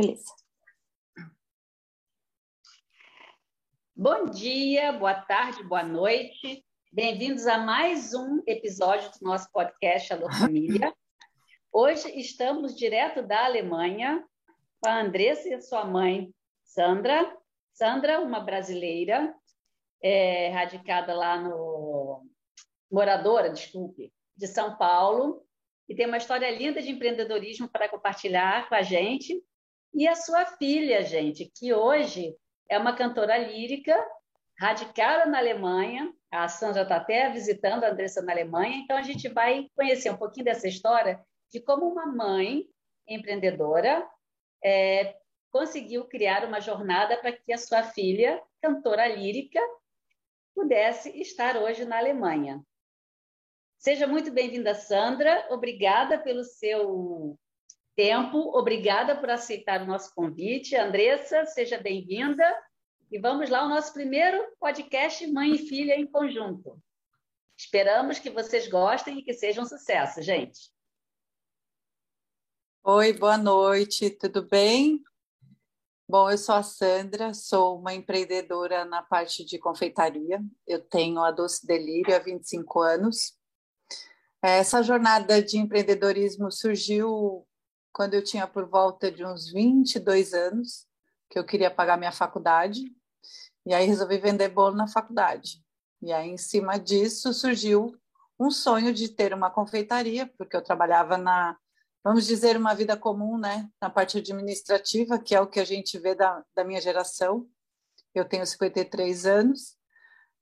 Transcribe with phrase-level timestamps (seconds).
[0.00, 0.34] Beleza.
[3.94, 6.64] Bom dia, boa tarde, boa noite.
[6.90, 10.94] Bem-vindos a mais um episódio do nosso podcast Alô Família.
[11.70, 14.24] Hoje estamos direto da Alemanha
[14.80, 16.32] com a Andressa e a sua mãe,
[16.64, 17.36] Sandra.
[17.74, 19.34] Sandra, uma brasileira,
[20.02, 22.26] é, radicada lá no...
[22.90, 25.44] moradora, desculpe, de São Paulo,
[25.86, 29.44] e tem uma história linda de empreendedorismo para compartilhar com a gente.
[29.92, 32.36] E a sua filha, gente, que hoje
[32.68, 33.96] é uma cantora lírica,
[34.58, 36.12] radicada na Alemanha.
[36.30, 40.16] A Sandra está até visitando a Andressa na Alemanha, então a gente vai conhecer um
[40.16, 41.20] pouquinho dessa história
[41.50, 42.64] de como uma mãe
[43.08, 44.08] empreendedora
[44.62, 45.16] é,
[45.50, 49.60] conseguiu criar uma jornada para que a sua filha, cantora lírica,
[50.54, 52.62] pudesse estar hoje na Alemanha.
[53.78, 55.46] Seja muito bem-vinda, Sandra.
[55.50, 57.36] Obrigada pelo seu
[57.94, 60.76] tempo, obrigada por aceitar o nosso convite.
[60.76, 62.44] Andressa, seja bem-vinda.
[63.10, 66.80] E vamos lá, o nosso primeiro podcast Mãe e Filha em Conjunto.
[67.58, 70.70] Esperamos que vocês gostem e que seja um sucesso, gente.
[72.82, 75.02] Oi, boa noite, tudo bem?
[76.08, 80.42] Bom, eu sou a Sandra, sou uma empreendedora na parte de confeitaria.
[80.66, 83.38] Eu tenho a Doce Delírio há 25 anos.
[84.42, 87.46] Essa jornada de empreendedorismo surgiu
[87.92, 90.86] quando eu tinha por volta de uns 22 anos,
[91.28, 92.80] que eu queria pagar minha faculdade,
[93.66, 95.62] e aí resolvi vender bolo na faculdade.
[96.02, 97.94] E aí, em cima disso, surgiu
[98.38, 101.56] um sonho de ter uma confeitaria, porque eu trabalhava na
[102.02, 105.98] vamos dizer, uma vida comum, né, na parte administrativa, que é o que a gente
[105.98, 107.46] vê da, da minha geração.
[108.14, 109.76] Eu tenho 53 anos.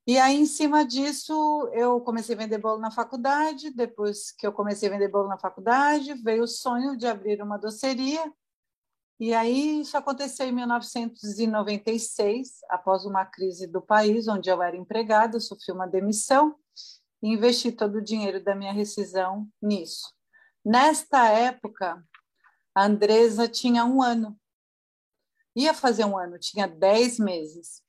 [0.08, 3.68] E aí, em cima disso, eu comecei a vender bolo na faculdade.
[3.68, 7.58] Depois que eu comecei a vender bolo na faculdade, veio o sonho de abrir uma
[7.58, 8.32] doceria.
[9.20, 15.38] E aí, isso aconteceu em 1996, após uma crise do país, onde eu era empregada,
[15.38, 16.56] sofri uma demissão
[17.22, 20.10] e investi todo o dinheiro da minha rescisão nisso.
[20.64, 22.02] Nesta época,
[22.74, 24.40] a Andresa tinha um ano.
[25.54, 27.86] Ia fazer um ano, tinha dez meses.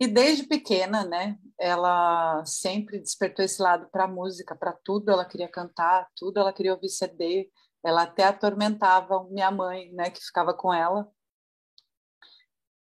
[0.00, 5.24] E desde pequena, né, ela sempre despertou esse lado para a música, para tudo ela
[5.24, 7.50] queria cantar, tudo ela queria ouvir CD.
[7.82, 11.08] Ela até atormentava minha mãe, né, que ficava com ela.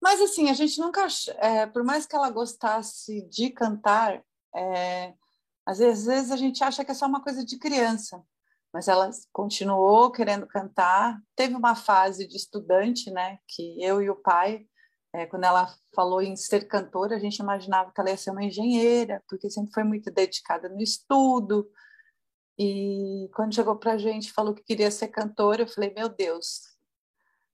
[0.01, 4.23] Mas assim, a gente nunca, é, por mais que ela gostasse de cantar,
[4.55, 5.13] é,
[5.65, 8.23] às vezes a gente acha que é só uma coisa de criança
[8.73, 11.19] mas ela continuou querendo cantar.
[11.35, 14.67] Teve uma fase de estudante, né, que eu e o pai,
[15.13, 18.43] é, quando ela falou em ser cantora, a gente imaginava que ela ia ser uma
[18.43, 21.69] engenheira, porque sempre foi muito dedicada no estudo.
[22.57, 26.61] E quando chegou para a gente, falou que queria ser cantora, eu falei, meu Deus,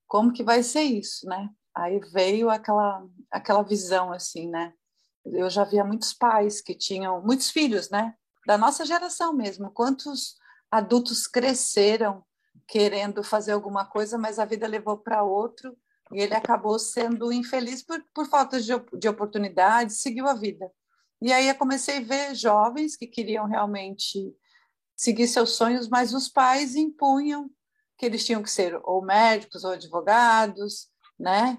[0.07, 1.49] como que vai ser isso, né?
[1.73, 4.73] Aí veio aquela aquela visão assim, né?
[5.25, 8.15] Eu já via muitos pais que tinham muitos filhos, né?
[8.45, 9.71] Da nossa geração mesmo.
[9.71, 10.35] Quantos
[10.69, 12.23] adultos cresceram
[12.67, 15.75] querendo fazer alguma coisa, mas a vida levou para outro
[16.13, 20.71] e ele acabou sendo infeliz por, por falta de, de oportunidade, seguiu a vida.
[21.21, 24.35] E aí eu comecei a ver jovens que queriam realmente
[24.95, 27.49] seguir seus sonhos, mas os pais impunham
[27.97, 30.89] que eles tinham que ser ou médicos ou advogados,
[31.19, 31.57] né?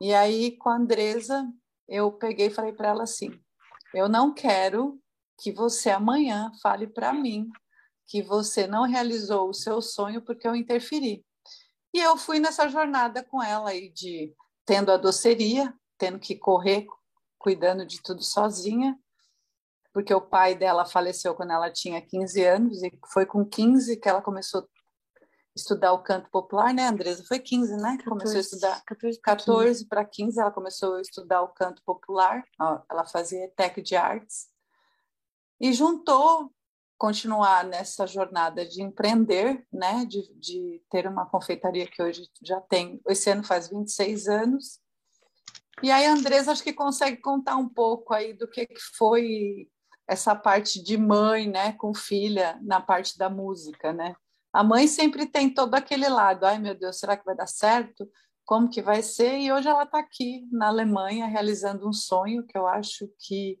[0.00, 1.46] E aí com a Andresa
[1.88, 3.30] eu peguei e falei para ela assim:
[3.92, 5.00] eu não quero
[5.38, 7.48] que você amanhã fale para mim
[8.06, 11.24] que você não realizou o seu sonho porque eu interferi.
[11.92, 16.86] E eu fui nessa jornada com ela aí de tendo a doceria, tendo que correr,
[17.38, 18.98] cuidando de tudo sozinha,
[19.92, 24.08] porque o pai dela faleceu quando ela tinha 15 anos e foi com 15 que
[24.08, 24.66] ela começou a
[25.54, 27.24] estudar o canto popular, né, Andresa?
[27.24, 27.98] Foi 15, né?
[27.98, 28.82] 14, começou a estudar
[29.22, 32.42] 14 para 15, ela começou a estudar o canto popular.
[32.90, 34.48] Ela fazia tech de artes
[35.60, 36.50] e juntou
[37.02, 43.00] continuar nessa jornada de empreender, né, de, de, ter uma confeitaria que hoje já tem,
[43.08, 44.78] esse ano faz 26 anos.
[45.82, 49.68] E aí a Andresa acho que consegue contar um pouco aí do que, que foi
[50.06, 54.14] essa parte de mãe, né, com filha na parte da música, né?
[54.52, 58.08] A mãe sempre tem todo aquele lado, ai meu Deus, será que vai dar certo?
[58.44, 59.38] Como que vai ser?
[59.38, 63.58] E hoje ela está aqui na Alemanha realizando um sonho que eu acho que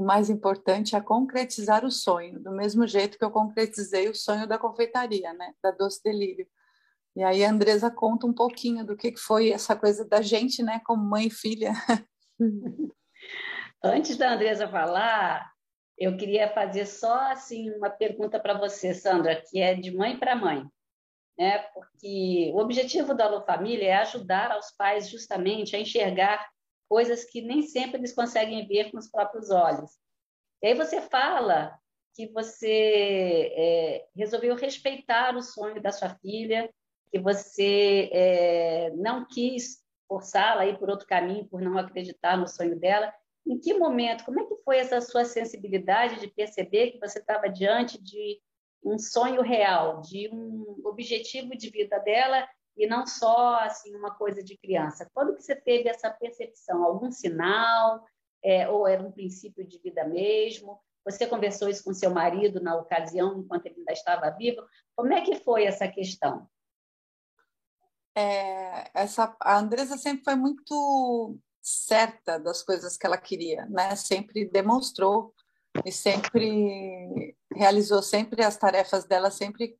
[0.00, 4.46] o mais importante é concretizar o sonho, do mesmo jeito que eu concretizei o sonho
[4.46, 6.46] da confeitaria, né, da Doce Delírio.
[7.14, 10.80] E aí a Andresa conta um pouquinho do que foi essa coisa da gente, né,
[10.86, 11.72] como mãe e filha.
[13.84, 15.52] Antes da Andresa falar,
[15.98, 20.34] eu queria fazer só assim uma pergunta para você, Sandra, que é de mãe para
[20.34, 20.64] mãe.
[21.38, 21.58] né?
[21.74, 26.48] porque o objetivo da Alô Família é ajudar aos pais justamente a enxergar
[26.90, 29.92] coisas que nem sempre eles conseguem ver com os próprios olhos.
[30.60, 31.78] E aí você fala
[32.16, 36.68] que você é, resolveu respeitar o sonho da sua filha,
[37.12, 42.48] que você é, não quis forçá-la a ir por outro caminho, por não acreditar no
[42.48, 43.14] sonho dela.
[43.46, 47.48] Em que momento, como é que foi essa sua sensibilidade de perceber que você estava
[47.48, 48.40] diante de
[48.82, 52.48] um sonho real, de um objetivo de vida dela
[52.80, 55.08] e não só assim uma coisa de criança.
[55.12, 56.82] Quando que você teve essa percepção?
[56.82, 58.04] Algum sinal?
[58.42, 60.80] É, ou era um princípio de vida mesmo?
[61.04, 64.62] Você conversou isso com seu marido na ocasião, enquanto ele ainda estava vivo?
[64.96, 66.48] Como é que foi essa questão?
[68.16, 73.94] É, essa, a Andresa sempre foi muito certa das coisas que ela queria, né?
[73.94, 75.34] Sempre demonstrou
[75.84, 79.78] e sempre realizou sempre as tarefas dela sempre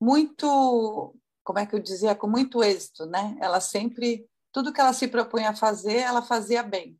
[0.00, 1.14] muito,
[1.46, 3.38] como é que eu dizia, com muito êxito, né?
[3.40, 6.98] Ela sempre tudo que ela se propunha a fazer, ela fazia bem.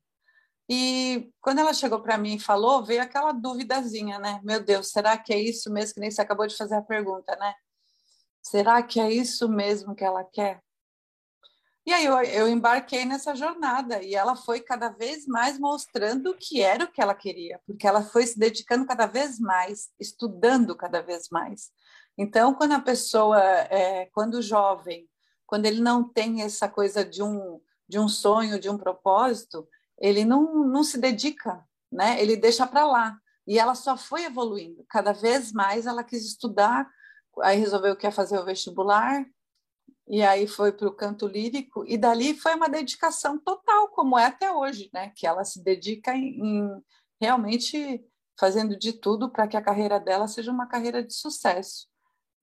[0.68, 4.40] E quando ela chegou para mim e falou, veio aquela duvidazinha, né?
[4.44, 7.34] Meu Deus, será que é isso mesmo que nem você acabou de fazer a pergunta,
[7.36, 7.54] né?
[8.40, 10.62] Será que é isso mesmo que ela quer?
[11.84, 16.62] E aí eu, eu embarquei nessa jornada e ela foi cada vez mais mostrando que
[16.62, 21.02] era o que ela queria, porque ela foi se dedicando cada vez mais, estudando cada
[21.02, 21.70] vez mais.
[22.18, 25.08] Então, quando a pessoa, é, quando jovem,
[25.46, 29.68] quando ele não tem essa coisa de um, de um sonho, de um propósito,
[29.98, 32.20] ele não, não se dedica, né?
[32.20, 33.18] ele deixa para lá.
[33.46, 34.84] E ela só foi evoluindo.
[34.88, 36.90] Cada vez mais ela quis estudar,
[37.42, 39.24] aí resolveu que ia fazer o vestibular,
[40.08, 44.26] e aí foi para o canto lírico, e dali foi uma dedicação total, como é
[44.26, 45.12] até hoje, né?
[45.16, 46.84] Que ela se dedica em, em
[47.20, 48.04] realmente
[48.38, 51.88] fazendo de tudo para que a carreira dela seja uma carreira de sucesso.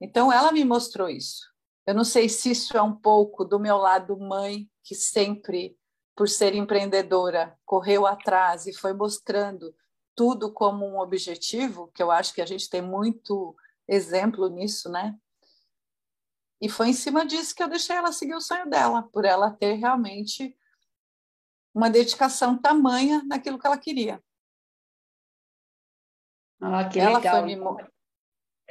[0.04, 1.50] Então, ela me mostrou isso.
[1.88, 5.78] Eu não sei se isso é um pouco do meu lado mãe, que sempre,
[6.14, 9.74] por ser empreendedora, correu atrás e foi mostrando
[10.14, 13.56] tudo como um objetivo, que eu acho que a gente tem muito
[13.88, 15.18] exemplo nisso, né?
[16.60, 19.52] E foi em cima disso que eu deixei ela seguir o sonho dela, por ela
[19.52, 20.54] ter realmente
[21.74, 24.22] uma dedicação tamanha naquilo que ela queria.
[26.62, 27.38] Ah, que ela legal.
[27.38, 27.56] Foi me,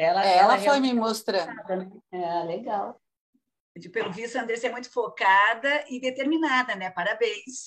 [0.02, 1.54] ela, é, ela, ela foi me mostrando.
[1.68, 1.90] Né?
[2.12, 3.00] É, legal.
[3.76, 6.90] De, pelo visto, a Andressa é muito focada e determinada, né?
[6.90, 7.64] Parabéns.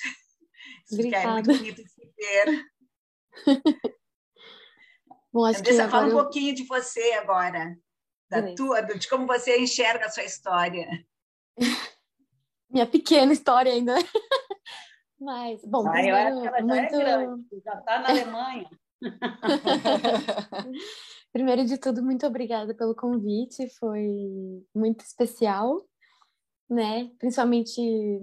[0.92, 1.28] Obrigada.
[1.28, 2.66] É muito bonito de se ver.
[5.34, 6.24] Bom, Andressa, fala um eu...
[6.24, 7.76] pouquinho de você agora
[8.30, 10.88] da tua, de como você enxerga a sua história.
[12.70, 13.96] Minha pequena história ainda.
[15.20, 16.96] Mas, bom, ah, eu acho que ela já é muito...
[16.96, 18.70] é grande, já está na Alemanha.
[21.36, 25.86] Primeiro de tudo, muito obrigada pelo convite, foi muito especial,
[26.70, 27.12] né?
[27.20, 27.82] Principalmente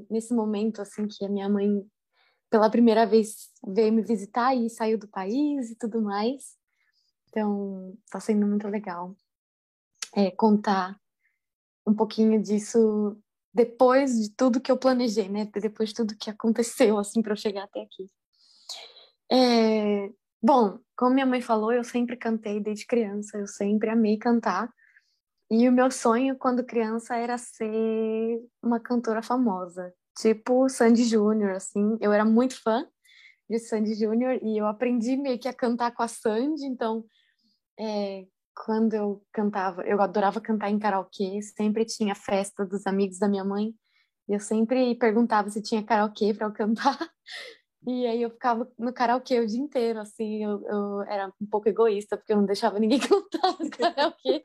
[0.08, 1.86] nesse momento, assim, que a minha mãe,
[2.48, 6.56] pela primeira vez, veio me visitar e saiu do país e tudo mais.
[7.28, 9.14] Então, está sendo muito legal
[10.16, 10.98] é, contar
[11.86, 13.14] um pouquinho disso
[13.52, 15.46] depois de tudo que eu planejei, né?
[15.52, 18.06] Depois de tudo que aconteceu, assim, para eu chegar até aqui.
[19.30, 20.10] É,
[20.42, 24.68] bom, como minha mãe falou, eu sempre cantei desde criança, eu sempre amei cantar.
[25.50, 31.96] E o meu sonho quando criança era ser uma cantora famosa, tipo Sandy Júnior, assim.
[32.00, 32.86] Eu era muito fã
[33.48, 37.04] de Sandy Júnior e eu aprendi meio que a cantar com a Sandy, então
[37.78, 43.28] é, quando eu cantava, eu adorava cantar em karaokê, sempre tinha festa dos amigos da
[43.28, 43.74] minha mãe,
[44.28, 46.98] e eu sempre perguntava se tinha karaokê para eu cantar.
[47.86, 51.68] E aí eu ficava no karaokê o dia inteiro, assim, eu, eu era um pouco
[51.68, 54.42] egoísta, porque eu não deixava ninguém cantar no karaokê.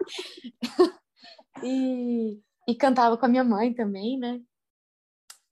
[1.64, 4.42] e, e cantava com a minha mãe também, né?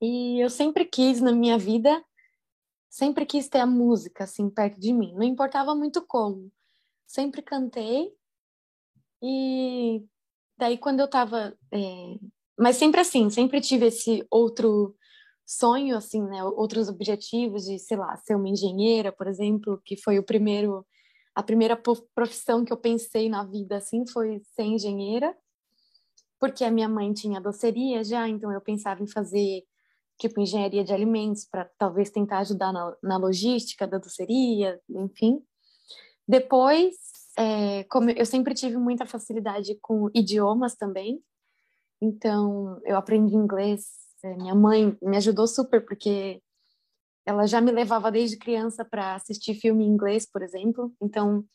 [0.01, 2.03] E eu sempre quis na minha vida,
[2.89, 5.13] sempre quis ter a música, assim, perto de mim.
[5.13, 6.51] Não importava muito como.
[7.05, 8.11] Sempre cantei
[9.21, 10.03] e
[10.57, 11.57] daí quando eu tava.
[11.71, 12.17] É...
[12.57, 14.95] Mas sempre assim, sempre tive esse outro
[15.45, 16.43] sonho, assim, né?
[16.43, 20.85] Outros objetivos de, sei lá, ser uma engenheira, por exemplo, que foi o primeiro.
[21.33, 21.75] A primeira
[22.15, 25.35] profissão que eu pensei na vida, assim, foi ser engenheira,
[26.39, 29.63] porque a minha mãe tinha doceria já, então eu pensava em fazer
[30.17, 35.43] tipo engenharia de alimentos para talvez tentar ajudar na, na logística da doceria, enfim.
[36.25, 36.95] Depois
[37.37, 41.21] é, como eu sempre tive muita facilidade com idiomas também,
[42.01, 44.04] então eu aprendi inglês.
[44.25, 46.41] É, minha mãe me ajudou super porque
[47.24, 50.91] ela já me levava desde criança para assistir filme em inglês, por exemplo.
[51.00, 51.46] Então,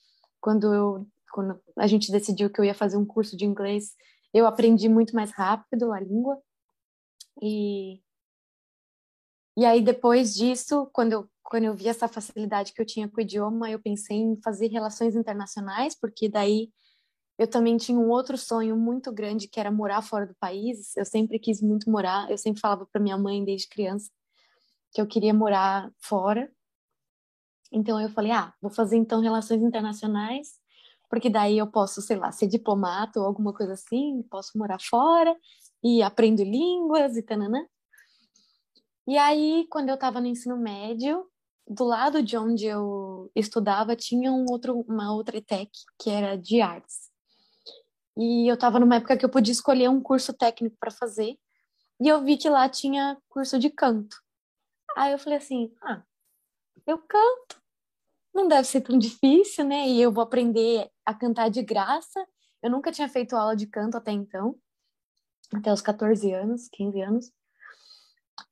[0.41, 3.95] quando eu quando a gente decidiu que eu ia fazer um curso de inglês,
[4.35, 6.41] eu aprendi muito mais rápido a língua.
[7.41, 8.03] E,
[9.57, 13.19] e aí, depois disso, quando eu, quando eu vi essa facilidade que eu tinha com
[13.19, 16.73] o idioma, eu pensei em fazer relações internacionais, porque daí
[17.41, 20.95] eu também tinha um outro sonho muito grande, que era morar fora do país.
[20.97, 24.11] Eu sempre quis muito morar, eu sempre falava para minha mãe desde criança
[24.93, 26.53] que eu queria morar fora.
[27.73, 30.61] Então eu falei, ah, vou fazer então relações internacionais
[31.11, 35.37] porque daí eu posso, sei lá, ser diplomata ou alguma coisa assim, posso morar fora
[35.83, 37.67] e aprendo línguas e tananã.
[39.09, 41.27] E aí, quando eu estava no ensino médio,
[41.67, 46.61] do lado de onde eu estudava, tinha um outro, uma outra ETEC, que era de
[46.61, 47.10] artes.
[48.17, 51.39] E eu estava numa época que eu podia escolher um curso técnico para fazer,
[52.01, 54.17] e eu vi que lá tinha curso de canto.
[54.97, 56.03] Aí eu falei assim: ah,
[56.87, 57.63] eu canto,
[58.35, 59.89] não deve ser tão difícil, né?
[59.89, 62.27] E eu vou aprender a cantar de graça.
[62.63, 64.59] Eu nunca tinha feito aula de canto até então,
[65.55, 67.33] até os 14 anos, 15 anos.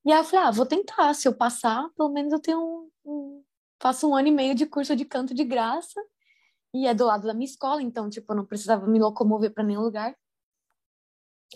[0.04, 1.14] E aí eu falei, ah, vou tentar.
[1.14, 3.44] Se eu passar, pelo menos eu tenho um, um
[3.80, 6.00] faço um ano e meio de curso de canto de graça.
[6.74, 9.64] E é do lado da minha escola, então, tipo, eu não precisava me locomover para
[9.64, 10.14] nenhum lugar.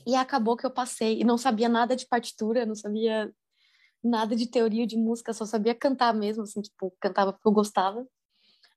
[0.06, 3.32] E acabou que eu passei e não sabia nada de partitura, não sabia
[4.02, 8.06] nada de teoria de música, só sabia cantar mesmo, assim, tipo, cantava porque eu gostava.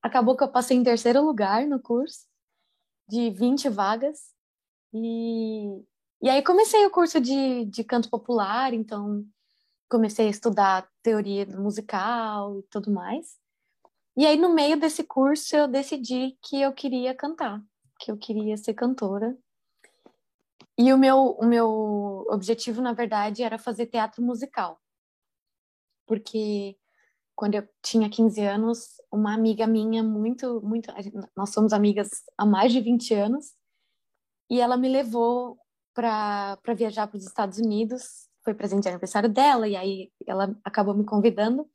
[0.01, 2.27] Acabou que eu passei em terceiro lugar no curso,
[3.08, 4.34] de 20 vagas.
[4.94, 5.84] E,
[6.22, 9.25] e aí comecei o curso de, de canto popular, então
[9.89, 13.38] comecei a estudar teoria musical e tudo mais.
[14.17, 17.62] E aí, no meio desse curso, eu decidi que eu queria cantar,
[18.00, 19.38] que eu queria ser cantora.
[20.77, 24.79] E o meu, o meu objetivo, na verdade, era fazer teatro musical
[26.05, 26.77] porque
[27.36, 30.91] quando eu tinha 15 anos, uma amiga minha muito, muito,
[31.36, 33.53] nós somos amigas há mais de 20 anos,
[34.50, 35.57] e ela me levou
[35.93, 40.93] para viajar para os Estados Unidos, foi presente de aniversário dela, e aí ela acabou
[40.93, 41.69] me convidando,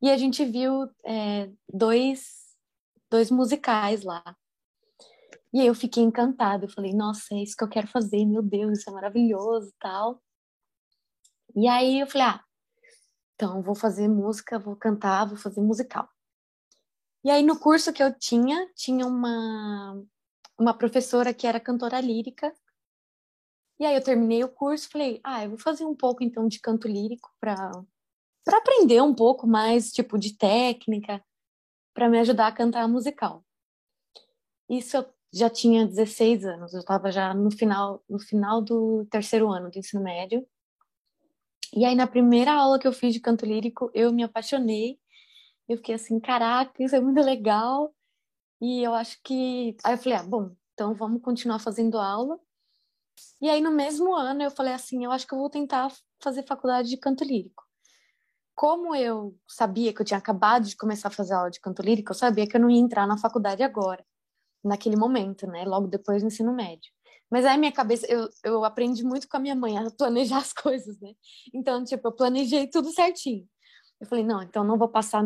[0.00, 2.56] e a gente viu é, dois,
[3.10, 4.22] dois musicais lá.
[5.52, 8.42] E aí eu fiquei encantada, eu falei, nossa, é isso que eu quero fazer, meu
[8.42, 10.22] Deus, isso é maravilhoso tal.
[11.56, 12.44] E aí eu falei, ah,
[13.34, 16.08] então, vou fazer música, vou cantar, vou fazer musical.
[17.24, 20.02] E aí, no curso que eu tinha, tinha uma,
[20.58, 22.52] uma professora que era cantora lírica.
[23.78, 26.60] E aí, eu terminei o curso falei, ah, eu vou fazer um pouco, então, de
[26.60, 27.70] canto lírico para
[28.48, 31.22] para aprender um pouco mais, tipo, de técnica,
[31.92, 33.44] para me ajudar a cantar musical.
[34.66, 39.50] Isso eu já tinha 16 anos, eu estava já no final, no final do terceiro
[39.50, 40.48] ano do ensino médio.
[41.76, 44.98] E aí, na primeira aula que eu fiz de canto lírico, eu me apaixonei.
[45.68, 47.94] Eu fiquei assim, caraca, isso é muito legal.
[48.62, 49.76] E eu acho que.
[49.84, 52.40] Aí eu falei, ah, bom, então vamos continuar fazendo aula.
[53.42, 56.46] E aí, no mesmo ano, eu falei assim: eu acho que eu vou tentar fazer
[56.46, 57.67] faculdade de canto lírico.
[58.58, 62.10] Como eu sabia que eu tinha acabado de começar a fazer aula de canto lírico,
[62.10, 64.04] eu sabia que eu não ia entrar na faculdade agora,
[64.64, 65.64] naquele momento, né?
[65.64, 66.90] Logo depois do ensino médio.
[67.30, 70.52] Mas aí minha cabeça, eu, eu aprendi muito com a minha mãe a planejar as
[70.52, 71.12] coisas, né?
[71.54, 73.46] Então, tipo, eu planejei tudo certinho.
[74.00, 75.22] Eu falei, não, então não vou passar.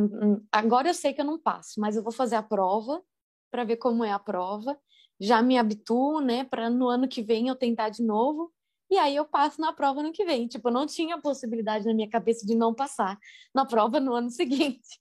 [0.52, 3.02] Agora eu sei que eu não passo, mas eu vou fazer a prova
[3.50, 4.78] para ver como é a prova.
[5.18, 8.52] Já me habituo, né, para no ano que vem eu tentar de novo.
[8.92, 10.46] E aí eu passo na prova no que vem.
[10.46, 13.18] Tipo, não tinha possibilidade na minha cabeça de não passar
[13.54, 15.00] na prova no ano seguinte.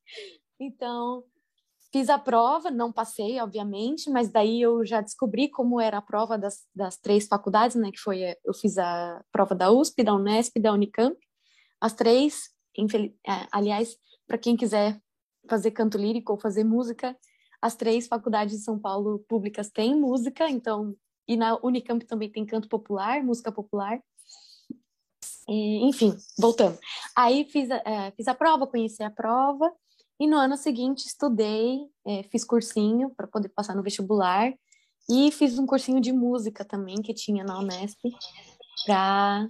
[0.57, 1.25] Então,
[1.91, 6.37] Fiz a prova, não passei, obviamente, mas daí eu já descobri como era a prova
[6.37, 7.91] das, das três faculdades, né?
[7.91, 11.17] Que foi, eu fiz a prova da USP, da Unesp da Unicamp.
[11.81, 12.49] As três.
[13.27, 15.01] É, aliás, para quem quiser
[15.49, 17.13] fazer canto lírico ou fazer música,
[17.61, 20.95] as três faculdades de São Paulo públicas têm música, então,
[21.27, 24.01] e na Unicamp também tem canto popular, música popular.
[25.47, 26.77] E, enfim, voltando.
[27.15, 29.71] Aí fiz a, é, fiz a prova, conheci a prova,
[30.19, 34.53] e no ano seguinte estudei, é, fiz cursinho para poder passar no vestibular
[35.09, 37.99] e fiz um cursinho de música também que tinha na Unesp
[38.85, 39.49] para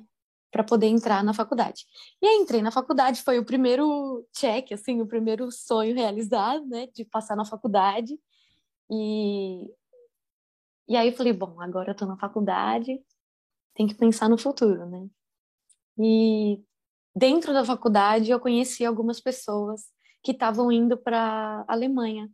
[0.51, 1.85] para poder entrar na faculdade.
[2.21, 6.87] E aí entrei na faculdade, foi o primeiro check, assim, o primeiro sonho realizado, né,
[6.93, 8.19] de passar na faculdade.
[8.91, 9.65] E
[10.91, 13.01] e aí eu falei, bom, agora eu tô na faculdade,
[13.73, 15.07] tem que pensar no futuro, né?
[15.97, 16.61] E
[17.15, 19.85] dentro da faculdade eu conheci algumas pessoas
[20.21, 22.29] que estavam indo para Alemanha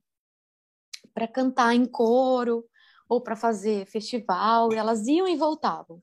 [1.13, 2.65] para cantar em coro
[3.07, 6.01] ou para fazer festival, e elas iam e voltavam.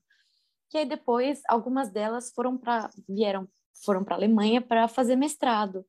[0.73, 3.49] E aí depois algumas delas foram para vieram
[3.83, 5.85] foram para Alemanha para fazer mestrado.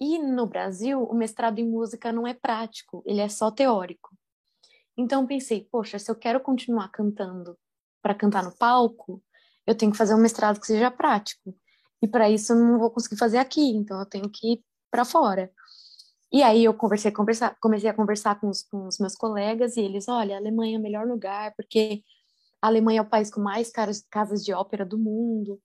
[0.00, 4.16] E no Brasil, o mestrado em música não é prático, ele é só teórico.
[4.96, 7.58] Então pensei, poxa, se eu quero continuar cantando
[8.02, 9.22] para cantar no palco,
[9.66, 11.54] eu tenho que fazer um mestrado que seja prático.
[12.02, 15.04] E para isso eu não vou conseguir fazer aqui, então eu tenho que ir para
[15.04, 15.50] fora.
[16.32, 17.12] E aí eu conversei,
[17.60, 20.80] comecei a conversar com os, com os meus colegas e eles, olha, a Alemanha é
[20.80, 22.02] o melhor lugar, porque
[22.60, 25.60] a Alemanha é o país com mais caras, casas de ópera do mundo.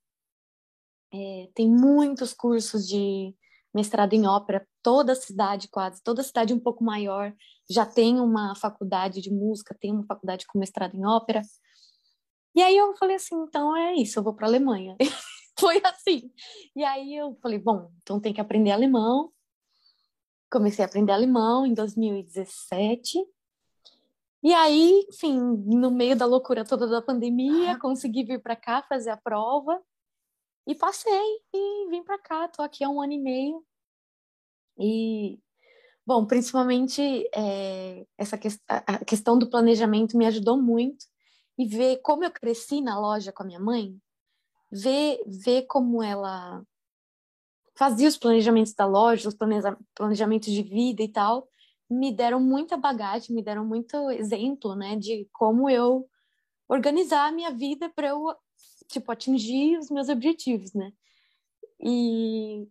[1.14, 3.34] É, tem muitos cursos de
[3.74, 7.34] mestrado em ópera, toda cidade quase, toda cidade um pouco maior
[7.70, 11.42] já tem uma faculdade de música, tem uma faculdade com mestrado em ópera.
[12.56, 14.96] E aí eu falei assim, então é isso, eu vou para a Alemanha.
[15.60, 16.32] Foi assim.
[16.76, 19.32] E aí eu falei, bom, então tem que aprender alemão.
[20.52, 23.20] Comecei a aprender alemão em 2017.
[24.44, 29.10] E aí, enfim, no meio da loucura toda da pandemia, consegui vir para cá fazer
[29.10, 29.82] a prova
[30.68, 32.48] e passei e vim para cá.
[32.50, 33.66] Tô aqui há um ano e meio.
[34.78, 35.40] E,
[36.06, 37.02] bom, principalmente
[37.34, 41.06] é, essa que, a questão do planejamento me ajudou muito
[41.58, 43.98] e ver como eu cresci na loja com a minha mãe,
[44.70, 46.62] ver, ver como ela
[47.76, 49.38] fazia os planejamentos da loja, os
[49.96, 51.48] planejamentos de vida e tal,
[51.90, 56.08] me deram muita bagagem, me deram muito exemplo, né, de como eu
[56.68, 58.36] organizar a minha vida para eu
[58.88, 60.92] tipo atingir os meus objetivos, né?
[61.80, 62.68] E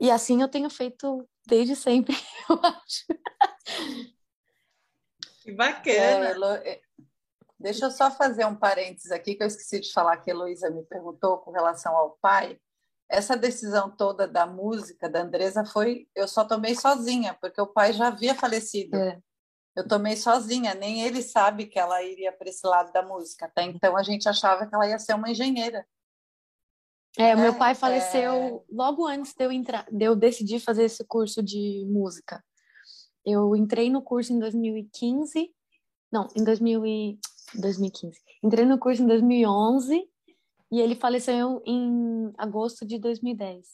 [0.00, 2.16] e assim eu tenho feito desde sempre,
[2.48, 3.06] eu acho.
[5.42, 6.56] Que bacana.
[6.64, 6.80] É,
[7.60, 10.70] Deixa eu só fazer um parênteses aqui, que eu esqueci de falar que a Heloísa
[10.70, 12.58] me perguntou com relação ao pai.
[13.06, 16.08] Essa decisão toda da música da Andresa foi.
[16.14, 18.96] Eu só tomei sozinha, porque o pai já havia falecido.
[18.96, 19.20] É.
[19.76, 23.46] Eu tomei sozinha, nem ele sabe que ela iria para esse lado da música.
[23.46, 25.86] Até então a gente achava que ela ia ser uma engenheira.
[27.16, 28.74] É, meu é, pai faleceu é...
[28.74, 32.42] logo antes de eu entrar, de eu decidir fazer esse curso de música.
[33.24, 35.50] Eu entrei no curso em 2015,
[36.10, 37.18] não, em 2000 e...
[37.54, 38.16] 2015.
[38.42, 40.08] Entrei no curso em 2011
[40.72, 43.66] e ele faleceu em agosto de 2010.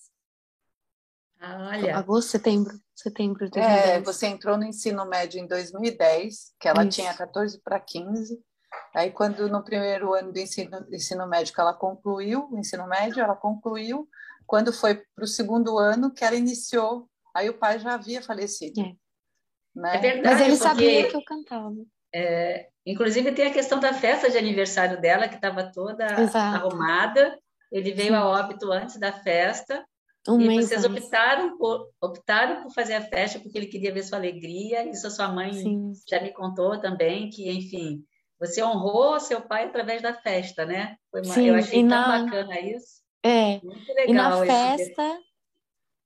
[1.39, 1.97] Ah, olha.
[1.97, 3.89] Agosto, setembro, setembro de 2010.
[3.89, 6.97] É, você entrou no ensino médio em 2010, que ela Isso.
[6.97, 8.39] tinha 14 para 15.
[8.95, 13.23] Aí, quando no primeiro ano do ensino, ensino médio que ela concluiu, o ensino médio,
[13.23, 14.09] ela concluiu.
[14.47, 18.81] Quando foi para o segundo ano que ela iniciou, aí o pai já havia falecido.
[18.81, 18.95] É,
[19.75, 19.97] né?
[19.97, 20.27] é verdade.
[20.27, 21.75] Mas ele sabia que eu cantava.
[22.15, 26.67] É, inclusive tem a questão da festa de aniversário dela, que estava toda Exato.
[26.67, 27.39] arrumada.
[27.71, 28.15] Ele veio Sim.
[28.15, 29.85] a óbito antes da festa.
[30.29, 34.19] Um e vocês optaram por, optaram por fazer a festa porque ele queria ver sua
[34.19, 34.89] alegria.
[34.89, 35.93] Isso a sua mãe Sim.
[36.09, 38.05] já me contou também, que, enfim,
[38.39, 40.97] você honrou seu pai através da festa, né?
[41.11, 42.25] Foi uma, Sim, eu achei tão na...
[42.25, 43.03] bacana isso.
[43.23, 43.61] É.
[43.63, 44.09] Muito legal.
[44.09, 45.19] E na festa,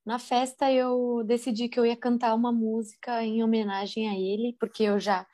[0.05, 4.83] na festa eu decidi que eu ia cantar uma música em homenagem a ele, porque
[4.83, 5.25] eu já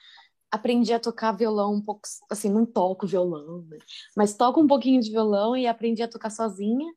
[0.51, 3.77] aprendi a tocar violão um pouco, assim, não toco violão, né?
[4.15, 6.91] mas toco um pouquinho de violão e aprendi a tocar sozinha.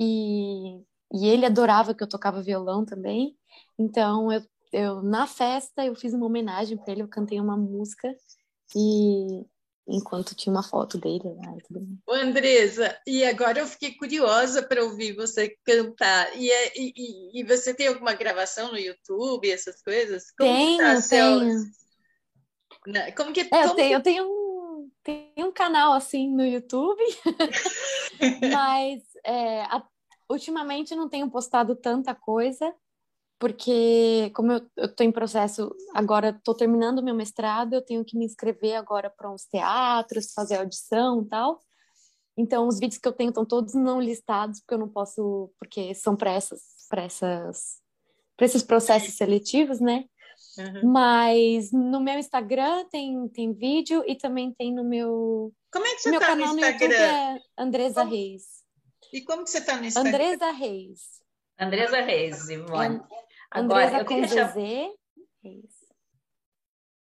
[0.00, 0.80] E,
[1.12, 3.36] e ele adorava que eu tocava violão também.
[3.78, 8.08] Então, eu, eu na festa eu fiz uma homenagem para ele, eu cantei uma música
[8.74, 9.44] e
[9.86, 12.22] enquanto tinha uma foto dele lá e tudo mais.
[12.22, 16.34] Andresa, e agora eu fiquei curiosa para ouvir você cantar.
[16.36, 20.30] E, é, e, e, você tem alguma gravação no YouTube, essas coisas?
[20.38, 21.64] Como tenho, tá tenho.
[23.16, 23.94] Como que, é, como eu, tenho, que...
[23.94, 27.02] eu tenho um, tenho um canal assim no YouTube,
[28.52, 29.84] mas é, a,
[30.32, 32.74] ultimamente não tenho postado tanta coisa,
[33.38, 38.24] porque como eu estou em processo, agora estou terminando meu mestrado, eu tenho que me
[38.24, 41.60] inscrever agora para uns teatros, fazer audição e tal.
[42.36, 45.94] Então, os vídeos que eu tenho estão todos não listados, porque eu não posso, porque
[45.94, 47.80] são para essas, para essas,
[48.36, 50.04] para esses processos seletivos, né?
[50.56, 50.90] Uhum.
[50.90, 55.52] Mas no meu Instagram tem, tem vídeo e também tem no meu.
[55.72, 58.14] Como é que você meu tá canal no, no YouTube é Andresa como...
[58.14, 58.61] Reis.
[59.12, 60.10] E como que você está no Instagram?
[60.10, 61.22] Andresa Reis.
[61.58, 63.00] Andresa Reis, Ivone.
[63.50, 64.54] Agora, Andresa com deixar...
[64.54, 65.82] Reis.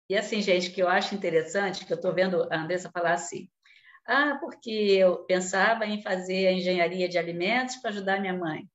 [0.10, 3.48] E assim, gente, que eu acho interessante, que eu estou vendo a Andressa falar assim,
[4.08, 8.68] ah, porque eu pensava em fazer a engenharia de alimentos para ajudar minha mãe.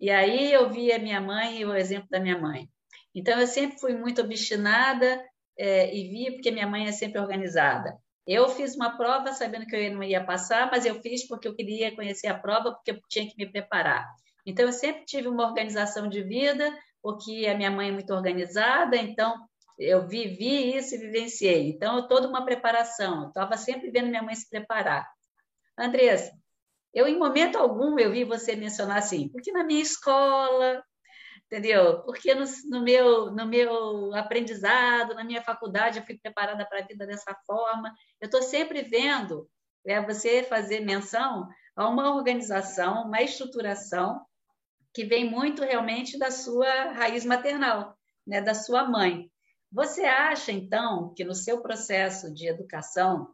[0.00, 2.68] E aí eu vi a minha mãe e o exemplo da minha mãe.
[3.14, 5.22] Então, eu sempre fui muito obstinada
[5.58, 7.96] é, e vi porque minha mãe é sempre organizada.
[8.26, 11.54] Eu fiz uma prova sabendo que eu não ia passar, mas eu fiz porque eu
[11.54, 14.08] queria conhecer a prova, porque eu tinha que me preparar.
[14.46, 18.96] Então, eu sempre tive uma organização de vida, porque a minha mãe é muito organizada,
[18.96, 19.46] então
[19.78, 21.68] eu vivi isso e vivenciei.
[21.68, 23.22] Então, toda uma preparação.
[23.22, 25.06] Eu estava sempre vendo minha mãe se preparar.
[25.78, 26.32] Andressa,
[26.94, 30.82] eu em momento algum eu vi você mencionar assim, porque na minha escola
[31.46, 32.02] entendeu?
[32.02, 36.86] Porque no, no, meu, no meu aprendizado, na minha faculdade, eu fui preparada para a
[36.86, 37.92] vida dessa forma.
[38.20, 39.48] Eu estou sempre vendo
[39.86, 44.24] é, você fazer menção a uma organização, uma estruturação
[44.92, 49.30] que vem muito realmente da sua raiz maternal, né, da sua mãe.
[49.72, 53.28] Você acha, então, que no seu processo de educação,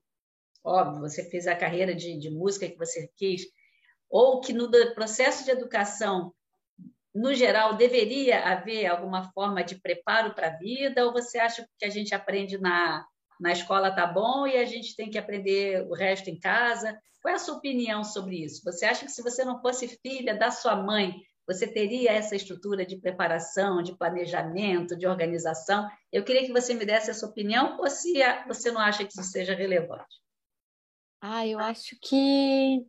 [0.64, 3.42] óbvio, você fez a carreira de, de música que você quis,
[4.08, 6.32] ou que no processo de educação,
[7.14, 11.84] no geral, deveria haver alguma forma de preparo para a vida, ou você acha que
[11.84, 13.04] a gente aprende na,
[13.40, 16.96] na escola tá bom e a gente tem que aprender o resto em casa?
[17.20, 18.62] Qual é a sua opinião sobre isso?
[18.64, 21.14] Você acha que se você não fosse filha da sua mãe,
[21.46, 25.88] você teria essa estrutura de preparação, de planejamento, de organização?
[26.12, 28.14] Eu queria que você me desse a sua opinião, ou se
[28.46, 30.20] você não acha que isso seja relevante.
[31.20, 32.86] Ah, eu acho que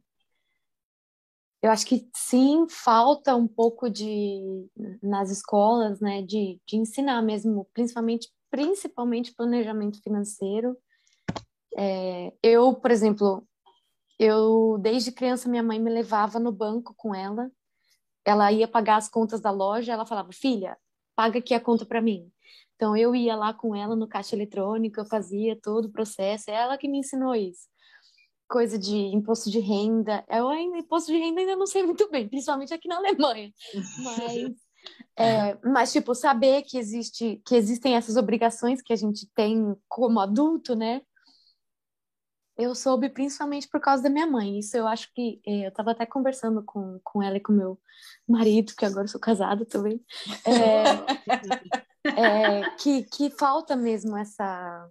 [1.61, 4.67] eu acho que sim, falta um pouco de
[5.01, 10.75] nas escolas, né, de, de ensinar mesmo, principalmente principalmente planejamento financeiro.
[11.77, 13.47] É, eu, por exemplo,
[14.19, 17.51] eu desde criança minha mãe me levava no banco com ela.
[18.25, 20.77] Ela ia pagar as contas da loja, ela falava: "Filha,
[21.15, 22.31] paga aqui a conta para mim".
[22.75, 26.55] Então eu ia lá com ela no caixa eletrônico, eu fazia todo o processo, é
[26.55, 27.70] ela que me ensinou isso
[28.51, 30.25] coisa de imposto de renda.
[30.27, 33.49] Eu ainda, imposto de renda ainda não sei muito bem, principalmente aqui na Alemanha.
[34.03, 34.51] Mas,
[35.17, 40.19] é, mas tipo, saber que, existe, que existem essas obrigações que a gente tem como
[40.19, 41.01] adulto, né?
[42.57, 44.59] Eu soube principalmente por causa da minha mãe.
[44.59, 45.41] Isso eu acho que.
[45.47, 47.79] É, eu estava até conversando com, com ela e com meu
[48.27, 50.03] marido, que agora eu sou casada também.
[50.45, 50.83] É,
[52.19, 54.89] é, que, que falta mesmo essa.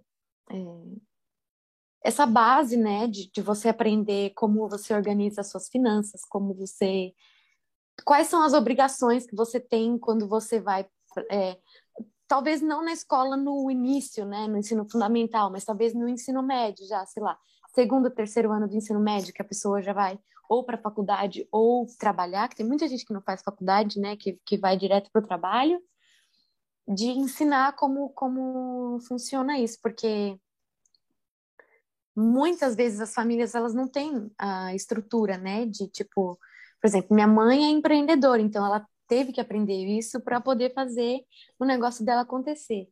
[2.03, 7.13] Essa base, né, de, de você aprender como você organiza as suas finanças, como você.
[8.03, 10.87] Quais são as obrigações que você tem quando você vai.
[11.29, 11.57] É,
[12.27, 16.87] talvez não na escola no início, né, no ensino fundamental, mas talvez no ensino médio
[16.87, 17.37] já, sei lá,
[17.75, 20.17] segundo, terceiro ano do ensino médio, que a pessoa já vai
[20.49, 24.17] ou para a faculdade ou trabalhar, que tem muita gente que não faz faculdade, né,
[24.17, 25.81] que, que vai direto para o trabalho,
[26.87, 30.37] de ensinar como, como funciona isso, porque
[32.15, 36.37] muitas vezes as famílias elas não têm a estrutura, né, de tipo,
[36.81, 41.19] por exemplo, minha mãe é empreendedora, então ela teve que aprender isso para poder fazer
[41.59, 42.87] o negócio dela acontecer.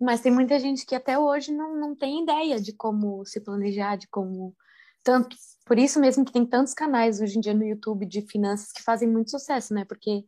[0.00, 3.96] Mas tem muita gente que até hoje não, não tem ideia de como se planejar,
[3.96, 4.54] de como
[5.02, 8.72] tanto por isso mesmo que tem tantos canais hoje em dia no YouTube de finanças
[8.72, 9.84] que fazem muito sucesso, né?
[9.84, 10.24] Porque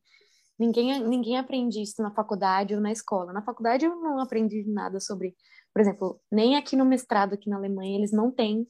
[0.59, 3.33] ninguém ninguém aprende isso na faculdade ou na escola.
[3.33, 5.35] Na faculdade eu não aprendi nada sobre
[5.75, 8.65] por exemplo, nem aqui no mestrado, aqui na Alemanha, eles não têm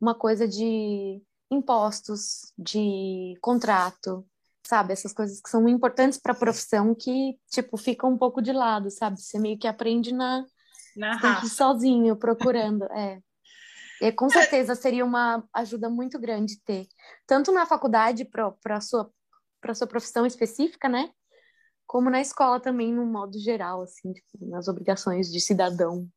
[0.00, 4.26] uma coisa de impostos, de contrato,
[4.66, 4.92] sabe?
[4.92, 8.90] Essas coisas que são importantes para a profissão que, tipo, ficam um pouco de lado,
[8.90, 9.20] sabe?
[9.20, 10.44] Você meio que aprende na,
[10.96, 13.20] na sozinho, procurando, é.
[14.00, 16.88] E com certeza seria uma ajuda muito grande ter,
[17.24, 19.08] tanto na faculdade para a sua,
[19.76, 21.08] sua profissão específica, né?
[21.86, 26.08] Como na escola também, no modo geral, assim, tipo, nas obrigações de cidadão.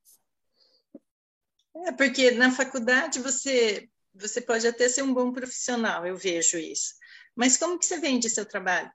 [1.83, 6.95] É, porque na faculdade você, você pode até ser um bom profissional, eu vejo isso.
[7.35, 8.91] Mas como que você vende seu trabalho?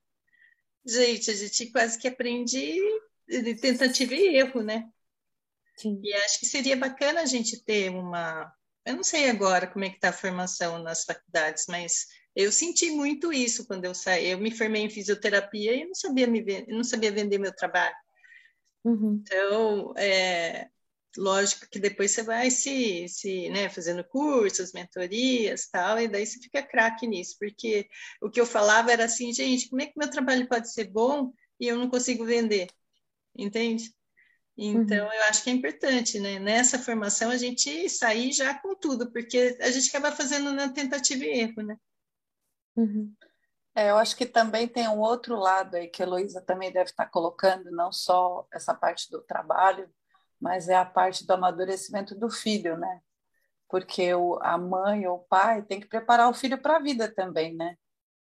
[0.84, 2.80] Gente, a gente quase que aprende
[3.28, 4.88] de tentativa e erro, né?
[5.76, 6.00] Sim.
[6.02, 8.52] E acho que seria bacana a gente ter uma.
[8.84, 12.90] Eu não sei agora como é que está a formação nas faculdades, mas eu senti
[12.90, 14.30] muito isso quando eu saí.
[14.30, 17.94] Eu me formei em fisioterapia e não sabia me não sabia vender meu trabalho.
[18.84, 19.22] Uhum.
[19.22, 20.68] Então, é,
[21.16, 26.38] lógico que depois você vai se, se né, fazendo cursos, mentorias tal, e daí você
[26.38, 27.88] fica craque nisso, porque
[28.20, 31.32] o que eu falava era assim, gente, como é que meu trabalho pode ser bom
[31.58, 32.68] e eu não consigo vender?
[33.36, 33.92] Entende?
[34.56, 35.12] Então, uhum.
[35.12, 36.38] eu acho que é importante, né?
[36.38, 41.24] Nessa formação, a gente sair já com tudo, porque a gente acaba fazendo na tentativa
[41.24, 41.76] e erro, né?
[42.76, 43.14] Uhum.
[43.74, 46.90] É, eu acho que também tem um outro lado aí que a Heloísa também deve
[46.90, 49.90] estar colocando, não só essa parte do trabalho,
[50.40, 53.00] mas é a parte do amadurecimento do filho, né?
[53.68, 57.12] Porque o, a mãe ou o pai tem que preparar o filho para a vida
[57.12, 57.76] também, né?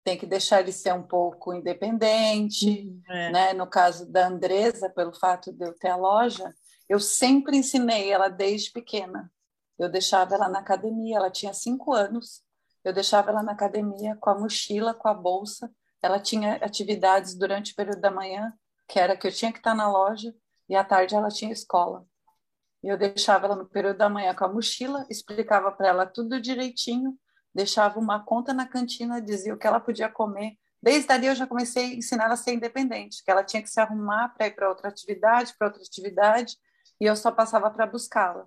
[0.02, 3.32] Tem que deixar ele ser um pouco independente, uhum, é.
[3.32, 3.52] né?
[3.52, 6.54] No caso da Andresa, pelo fato de eu ter a loja,
[6.88, 9.30] eu sempre ensinei ela desde pequena.
[9.78, 12.42] Eu deixava ela na academia, ela tinha cinco anos,
[12.84, 15.70] eu deixava ela na academia com a mochila, com a bolsa.
[16.00, 18.52] Ela tinha atividades durante o período da manhã,
[18.86, 20.34] que era que eu tinha que estar na loja,
[20.68, 22.06] e à tarde ela tinha escola.
[22.82, 26.40] E eu deixava ela no período da manhã com a mochila, explicava para ela tudo
[26.40, 27.18] direitinho,
[27.54, 31.46] deixava uma conta na cantina, dizia o que ela podia comer Desde ali eu já
[31.46, 34.50] comecei a ensinar ela a ser independente, que ela tinha que se arrumar para ir
[34.50, 36.58] para outra atividade, para outra atividade,
[37.00, 38.46] e eu só passava para buscá-la.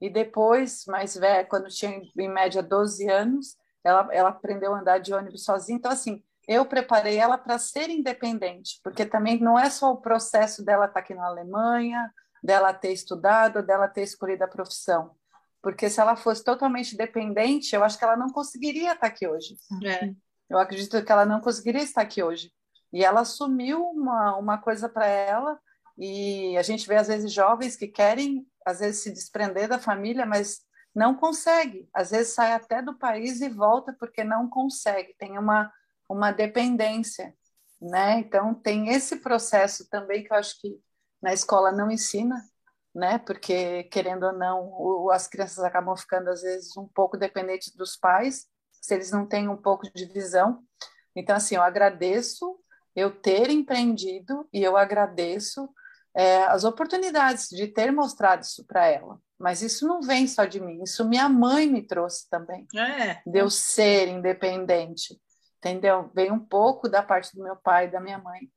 [0.00, 4.96] E depois, mais velha, quando tinha em média 12 anos, ela, ela aprendeu a andar
[4.96, 5.76] de ônibus sozinha.
[5.76, 10.64] Então, assim, eu preparei ela para ser independente, porque também não é só o processo
[10.64, 12.10] dela estar tá aqui na Alemanha,
[12.42, 15.14] dela ter estudado, dela ter escolhido a profissão.
[15.60, 19.28] Porque se ela fosse totalmente dependente, eu acho que ela não conseguiria estar tá aqui
[19.28, 19.56] hoje.
[19.84, 20.10] É.
[20.48, 22.50] Eu acredito que ela não conseguiria estar aqui hoje.
[22.90, 25.60] E ela assumiu uma, uma coisa para ela,
[25.98, 30.24] e a gente vê às vezes jovens que querem, às vezes, se desprender da família,
[30.24, 30.60] mas
[30.94, 31.86] não consegue.
[31.92, 35.70] Às vezes sai até do país e volta porque não consegue, tem uma,
[36.08, 37.34] uma dependência.
[37.80, 38.20] Né?
[38.20, 40.80] Então, tem esse processo também que eu acho que
[41.22, 42.42] na escola não ensina,
[42.94, 43.18] né?
[43.18, 47.96] Porque querendo ou não, o, as crianças acabam ficando às vezes um pouco dependentes dos
[47.96, 50.62] pais, se eles não têm um pouco de visão.
[51.14, 52.58] Então assim, eu agradeço
[52.94, 55.68] eu ter empreendido e eu agradeço
[56.16, 59.20] é, as oportunidades de ter mostrado isso para ela.
[59.38, 62.66] Mas isso não vem só de mim, isso minha mãe me trouxe também.
[62.74, 63.22] É.
[63.24, 65.16] De eu ser independente,
[65.58, 66.10] entendeu?
[66.14, 68.50] Vem um pouco da parte do meu pai e da minha mãe.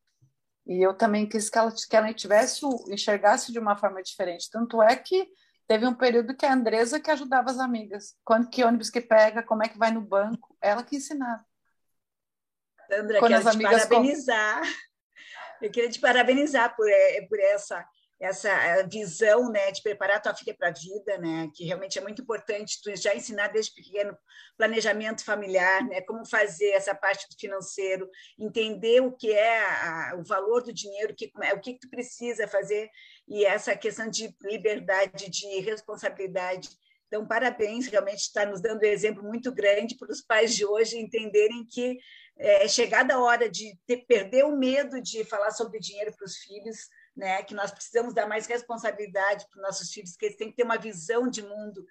[0.65, 4.49] E eu também quis que ela, que ela tivesse, enxergasse de uma forma diferente.
[4.49, 5.27] Tanto é que
[5.67, 8.15] teve um período que a Andresa que ajudava as amigas.
[8.23, 11.43] Quando que ônibus que pega, como é que vai no banco, ela que ensinava.
[12.89, 14.61] Sandra, Quando quero as amigas te parabenizar.
[15.61, 17.85] Eu queria te parabenizar por, eh, por essa
[18.21, 22.01] essa eh, visão né, de preparar tua filha para a vida, né, que realmente é
[22.01, 24.15] muito importante tu já ensinar desde pequeno
[24.55, 28.07] planejamento familiar, né, como fazer essa parte do financeiro,
[28.37, 32.91] entender o que é a, o valor do dinheiro, que, o que, tu precisa fazer
[33.27, 36.69] e essa questão de liberdade, de responsabilidade.
[37.07, 40.97] Então, parabéns, realmente está nos dando um exemplo muito grande para os pais de hoje
[40.97, 41.97] entenderem que
[42.37, 46.37] é chegada a hora de ter, perder o medo de falar sobre dinheiro para os
[46.37, 46.77] filhos,
[47.15, 47.43] né?
[47.43, 50.63] que nós precisamos dar mais responsabilidade para os nossos filhos, que eles têm que ter
[50.63, 51.85] uma visão de mundo.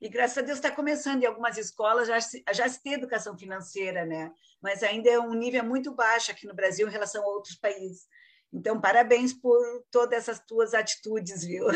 [0.00, 3.36] E graças a Deus está começando em algumas escolas já se, já se tem educação
[3.36, 4.30] financeira, né?
[4.60, 8.06] mas ainda é um nível muito baixo aqui no Brasil em relação a outros países.
[8.52, 9.60] Então, parabéns por
[9.90, 11.66] todas essas tuas atitudes, viu?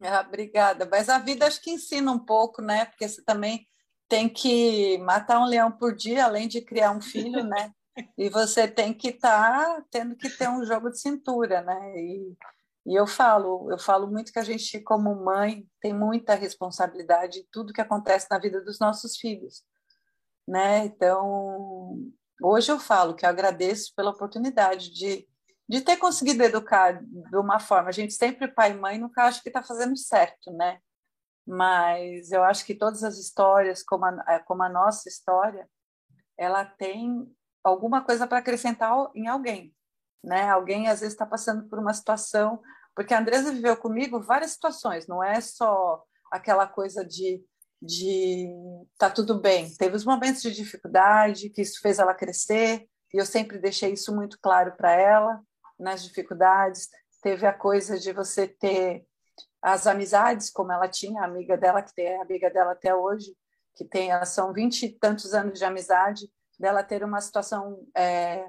[0.00, 0.86] Ah, obrigada.
[0.90, 2.86] Mas a vida acho que ensina um pouco, né?
[2.86, 3.66] Porque você também
[4.08, 7.72] tem que matar um leão por dia, além de criar um filho, né?
[8.16, 11.94] E você tem que estar tá tendo que ter um jogo de cintura, né?
[11.96, 12.36] E,
[12.86, 17.46] e eu falo, eu falo muito que a gente, como mãe, tem muita responsabilidade em
[17.52, 19.62] tudo que acontece na vida dos nossos filhos,
[20.48, 20.86] né?
[20.86, 22.10] Então,
[22.42, 25.28] hoje eu falo que eu agradeço pela oportunidade de,
[25.68, 27.90] de ter conseguido educar de uma forma.
[27.90, 30.78] A gente sempre, pai e mãe, nunca acha que está fazendo certo, né?
[31.46, 35.68] Mas eu acho que todas as histórias, como a, como a nossa história,
[36.38, 37.28] ela tem
[37.62, 39.74] alguma coisa para acrescentar em alguém,
[40.22, 40.48] né?
[40.48, 42.60] Alguém às vezes está passando por uma situação,
[42.94, 47.42] porque a Andresa viveu comigo várias situações, não é só aquela coisa de
[47.84, 48.48] de
[48.96, 49.74] tá tudo bem.
[49.74, 54.14] Teve os momentos de dificuldade que isso fez ela crescer e eu sempre deixei isso
[54.14, 55.40] muito claro para ela
[55.78, 56.88] nas dificuldades.
[57.20, 59.04] Teve a coisa de você ter
[59.60, 63.36] as amizades, como ela tinha, a amiga dela que é amiga dela até hoje,
[63.74, 66.30] que tem são vinte e tantos anos de amizade
[66.62, 68.48] dela ter uma situação é,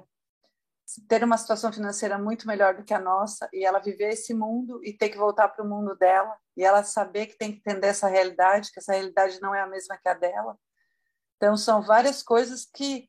[1.08, 4.80] ter uma situação financeira muito melhor do que a nossa e ela viver esse mundo
[4.84, 7.88] e ter que voltar para o mundo dela e ela saber que tem que entender
[7.88, 10.56] essa realidade, que essa realidade não é a mesma que a dela.
[11.36, 13.08] Então são várias coisas que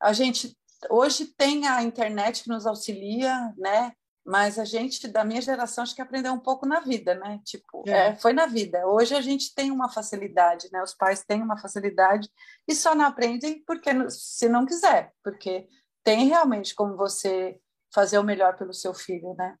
[0.00, 3.92] a gente hoje tem a internet que nos auxilia, né?
[4.24, 7.40] Mas a gente da minha geração acho que aprendeu um pouco na vida, né?
[7.44, 8.08] Tipo, é.
[8.08, 8.86] É, foi na vida.
[8.86, 10.82] Hoje a gente tem uma facilidade, né?
[10.82, 12.28] Os pais têm uma facilidade
[12.68, 15.66] e só não aprendem porque se não quiser, porque
[16.04, 17.58] tem realmente como você
[17.92, 19.56] fazer o melhor pelo seu filho, né?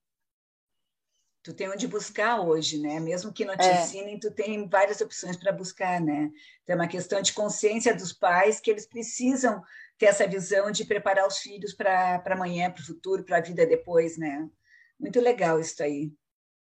[1.42, 3.00] Tu tem onde buscar hoje, né?
[3.00, 3.82] Mesmo que não te é.
[3.82, 6.30] ensinem, tu tem várias opções para buscar, né?
[6.62, 9.62] Então, é uma questão de consciência dos pais que eles precisam
[9.96, 13.66] ter essa visão de preparar os filhos para amanhã, para o futuro, para a vida
[13.66, 14.48] depois, né?
[14.98, 16.12] Muito legal isso aí.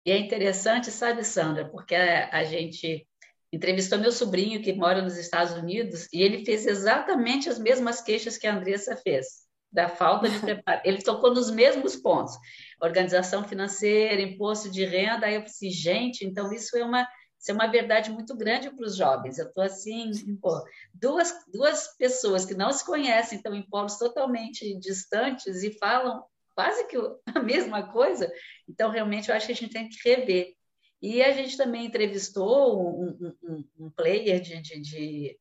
[0.06, 3.08] E é interessante, sabe, Sandra, porque a, gente
[3.52, 8.38] entrevistou meu sobrinho que mora nos Estados Unidos e ele fez exatamente as mesmas queixas
[8.38, 10.82] que a Andressa fez, da falta de preparo.
[10.86, 12.38] Ele tocou nos mesmos pontos:
[12.82, 15.26] organização financeira, imposto de renda.
[15.26, 17.08] Aí eu pensei, gente, então isso é uma
[17.46, 19.38] isso é uma verdade muito grande para os jovens.
[19.38, 20.12] Eu estou assim,
[20.42, 26.24] pô, duas, duas pessoas que não se conhecem, estão em polos totalmente distantes e falam
[26.56, 26.98] quase que
[27.36, 28.32] a mesma coisa.
[28.68, 30.56] Então, realmente, eu acho que a gente tem que rever.
[31.00, 35.40] E a gente também entrevistou um, um, um player de, de, de,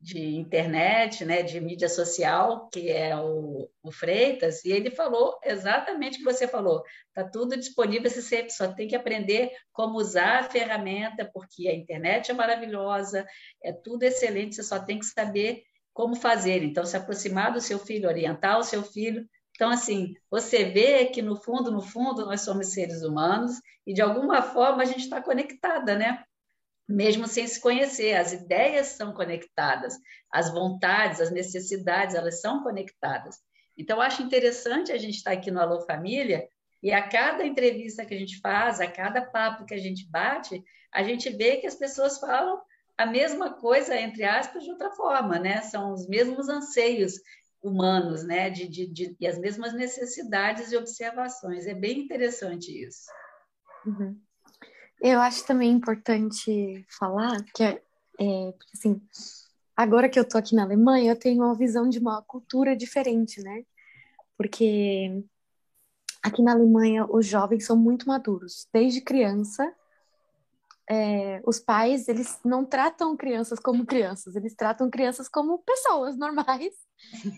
[0.00, 6.16] de internet, né, de mídia social, que é o, o, Freitas, e ele falou exatamente
[6.16, 6.82] o que você falou.
[7.08, 11.74] Está tudo disponível, você sempre só tem que aprender como usar a ferramenta, porque a
[11.74, 13.26] internet é maravilhosa,
[13.62, 16.62] é tudo excelente, você só tem que saber como fazer.
[16.62, 19.26] Então, se aproximar do seu filho, orientar o seu filho.
[19.52, 23.52] Então, assim, você vê que no fundo, no fundo, nós somos seres humanos
[23.86, 26.22] e de alguma forma a gente está conectada, né?
[26.88, 28.14] Mesmo sem se conhecer.
[28.14, 29.98] As ideias são conectadas,
[30.30, 33.36] as vontades, as necessidades, elas são conectadas.
[33.76, 36.48] Então, acho interessante a gente estar aqui no Alô Família
[36.82, 40.62] e a cada entrevista que a gente faz, a cada papo que a gente bate,
[40.92, 42.60] a gente vê que as pessoas falam
[42.96, 45.60] a mesma coisa, entre aspas, de outra forma, né?
[45.62, 47.14] São os mesmos anseios
[47.62, 48.48] humanos, né?
[48.48, 51.66] De, de, de e as mesmas necessidades e observações.
[51.66, 53.06] É bem interessante isso.
[53.84, 54.18] Uhum.
[55.00, 57.82] Eu acho também importante falar que, é,
[58.18, 59.00] é, assim,
[59.76, 63.42] agora que eu tô aqui na Alemanha, eu tenho uma visão de uma cultura diferente,
[63.42, 63.64] né?
[64.36, 65.22] Porque
[66.22, 68.66] aqui na Alemanha os jovens são muito maduros.
[68.72, 69.72] Desde criança,
[70.88, 76.85] é, os pais eles não tratam crianças como crianças, eles tratam crianças como pessoas normais.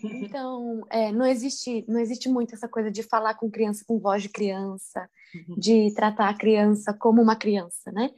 [0.03, 4.23] Então, é, não existe não existe muito essa coisa de falar com criança com voz
[4.23, 5.55] de criança, uhum.
[5.57, 8.09] de tratar a criança como uma criança, né?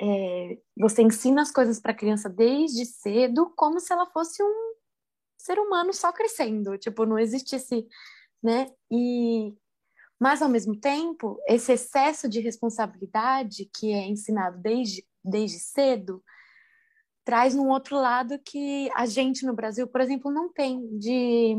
[0.00, 4.74] É, você ensina as coisas para a criança desde cedo, como se ela fosse um
[5.38, 6.76] ser humano só crescendo.
[6.76, 7.86] Tipo, não existe esse,
[8.42, 8.66] né?
[8.90, 9.54] E
[10.18, 16.22] mas, ao mesmo tempo, esse excesso de responsabilidade que é ensinado desde, desde cedo
[17.26, 21.56] traz um outro lado que a gente no Brasil, por exemplo, não tem de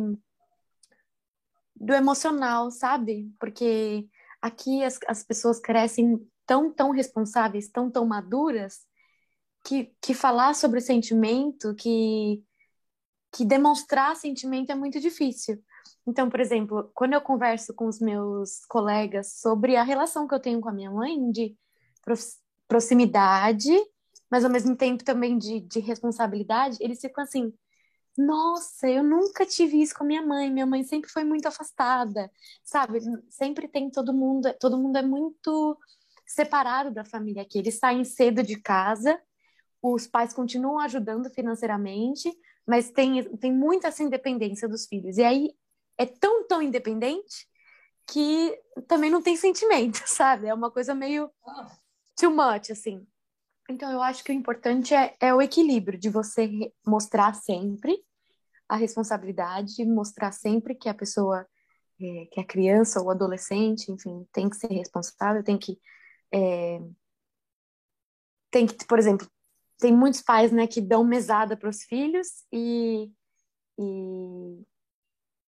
[1.76, 3.30] do emocional, sabe?
[3.38, 4.08] Porque
[4.42, 8.80] aqui as, as pessoas crescem tão, tão responsáveis, tão, tão maduras,
[9.66, 12.42] que, que falar sobre sentimento, que,
[13.34, 15.62] que demonstrar sentimento é muito difícil.
[16.08, 20.40] Então, por exemplo, quando eu converso com os meus colegas sobre a relação que eu
[20.40, 21.58] tenho com a minha mãe, de
[22.70, 23.70] proximidade,
[24.30, 27.54] mas ao mesmo tempo também de, de responsabilidade, eles ficam assim:
[28.18, 30.52] nossa, eu nunca tive isso com a minha mãe.
[30.52, 32.32] Minha mãe sempre foi muito afastada,
[32.64, 33.00] sabe?
[33.30, 35.78] Sempre tem todo mundo, todo mundo é muito
[36.26, 37.60] separado da família aqui.
[37.60, 39.22] Eles saem cedo de casa,
[39.82, 42.32] os pais continuam ajudando financeiramente,
[42.66, 45.18] mas tem, tem muita essa independência dos filhos.
[45.18, 45.52] E aí
[45.98, 47.48] é tão, tão independente
[48.08, 50.48] que também não tem sentimento, sabe?
[50.48, 51.30] É uma coisa meio
[52.16, 53.06] too much, assim.
[53.70, 56.50] Então, eu acho que o importante é, é o equilíbrio de você
[56.86, 57.98] mostrar sempre
[58.70, 61.46] a responsabilidade, mostrar sempre que a pessoa,
[62.02, 65.80] é, que a criança ou adolescente, enfim, tem que ser responsável, tem que.
[66.34, 66.80] É,
[68.50, 69.28] tem que, por exemplo,
[69.80, 73.12] tem muitos pais né, que dão mesada para os filhos e,
[73.78, 74.66] e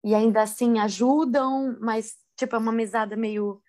[0.04, 3.62] e ainda assim ajudam, mas tipo é uma mesada meio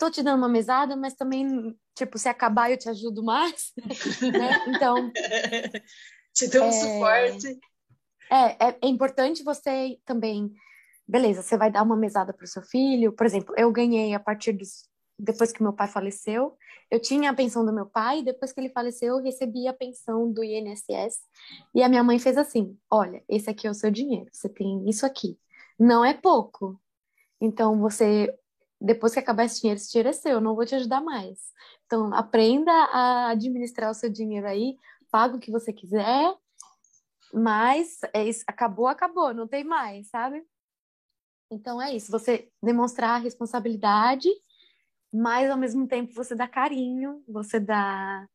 [0.00, 3.72] tô te dando uma mesada, mas também tipo se acabar eu te ajudo mais,
[4.32, 4.64] né?
[4.68, 5.12] Então
[6.34, 6.72] te dou um é...
[6.72, 7.60] suporte.
[8.30, 10.50] É, é, é importante você também,
[11.06, 14.20] beleza, você vai dar uma mesada para o seu filho, por exemplo, eu ganhei a
[14.20, 14.88] partir dos
[15.22, 16.56] depois que meu pai faleceu,
[16.90, 20.32] eu tinha a pensão do meu pai, depois que ele faleceu, eu recebi a pensão
[20.32, 21.18] do INSS.
[21.74, 24.88] E a minha mãe fez assim: olha, esse aqui é o seu dinheiro, você tem
[24.88, 25.38] isso aqui
[25.80, 26.78] não é pouco.
[27.40, 28.28] Então, você,
[28.80, 31.52] depois que acabar esse dinheiro, esse dinheiro é seu, eu não vou te ajudar mais.
[31.86, 34.78] Então, aprenda a administrar o seu dinheiro aí,
[35.10, 36.34] paga o que você quiser,
[37.32, 40.42] mas é isso, acabou, acabou, não tem mais, sabe?
[41.50, 44.28] Então, é isso, você demonstrar responsabilidade,
[45.12, 48.26] mas ao mesmo tempo você dá carinho, você dá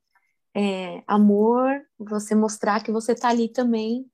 [0.54, 4.10] é, amor, você mostrar que você tá ali também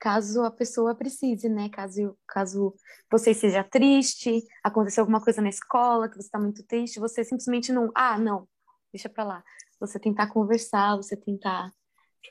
[0.00, 1.68] caso a pessoa precise, né?
[1.68, 2.74] Caso, caso
[3.10, 7.70] você seja triste, aconteceu alguma coisa na escola, que você está muito triste, você simplesmente
[7.70, 8.48] não, ah, não,
[8.92, 9.44] deixa para lá.
[9.78, 11.70] Você tentar conversar, você tentar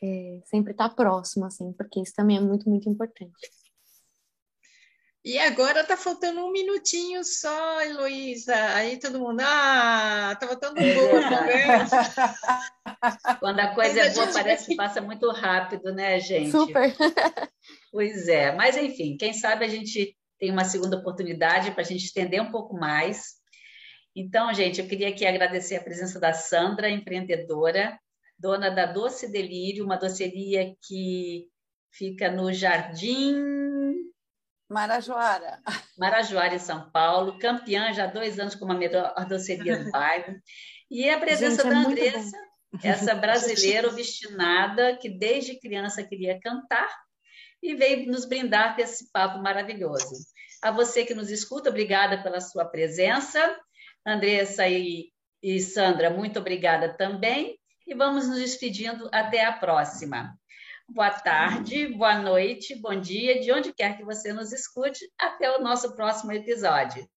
[0.04, 3.52] é, sempre estar tá próximo, assim, porque isso também é muito, muito importante.
[5.30, 8.56] E agora tá faltando um minutinho só, Heloísa.
[8.74, 12.36] Aí todo mundo, ah, tá faltando um pouco conversa.
[13.40, 16.50] Quando a coisa Mas é boa, parece que passa muito rápido, né, gente?
[16.50, 16.96] Super.
[17.92, 22.06] Pois é, mas enfim, quem sabe a gente tem uma segunda oportunidade para a gente
[22.06, 23.36] estender um pouco mais.
[24.16, 28.00] Então, gente, eu queria aqui agradecer a presença da Sandra, empreendedora,
[28.38, 31.48] dona da Doce Delírio, uma doceria que
[31.92, 33.69] fica no Jardim
[34.70, 35.60] Marajoara.
[35.98, 40.40] Marajoara, em São Paulo, campeã já há dois anos como a melhor doceria do bairro.
[40.92, 42.38] E a presença Gente, é da Andressa,
[42.84, 46.90] essa brasileira obstinada que desde criança queria cantar
[47.62, 50.16] e veio nos brindar com esse papo maravilhoso.
[50.62, 53.58] A você que nos escuta, obrigada pela sua presença.
[54.06, 55.12] Andressa e,
[55.42, 57.58] e Sandra, muito obrigada também.
[57.88, 60.39] E vamos nos despedindo até a próxima.
[60.92, 65.10] Boa tarde, boa noite, bom dia, de onde quer que você nos escute.
[65.18, 67.10] Até o nosso próximo episódio.